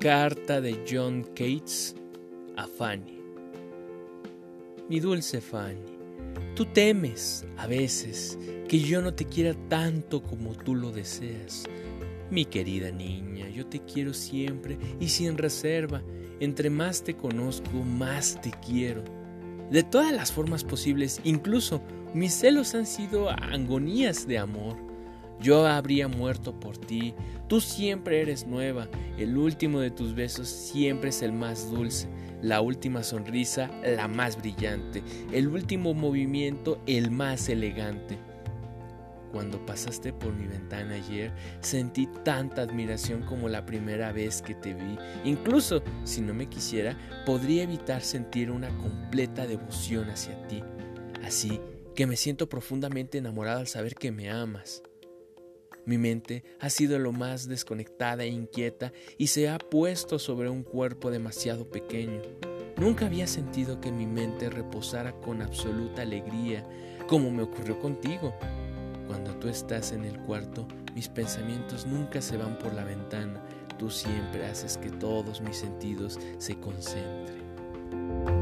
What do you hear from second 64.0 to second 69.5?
mente reposara con absoluta alegría, como me ocurrió contigo. Cuando tú